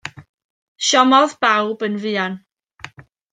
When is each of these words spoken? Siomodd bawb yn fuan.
Siomodd 0.87 1.35
bawb 1.45 1.85
yn 1.89 1.99
fuan. 2.07 2.39